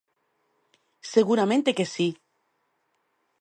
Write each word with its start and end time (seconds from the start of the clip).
Seguramente 1.13 1.75
que 1.77 1.85
si. 1.93 2.07